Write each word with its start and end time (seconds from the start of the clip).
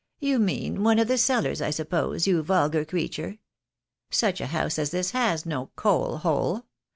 "You 0.29 0.39
mean 0.39 0.81
one 0.81 0.97
of 0.97 1.07
the 1.07 1.19
cellars, 1.19 1.61
I 1.61 1.69
suppose, 1.69 2.25
you 2.25 2.41
vulgar 2.41 2.85
creature. 2.85 3.37
Such 4.09 4.41
a 4.41 4.47
house 4.47 4.79
as 4.79 4.89
this 4.89 5.11
has 5.11 5.45
no 5.45 5.69
coal 5.75 6.17
hole. 6.17 6.65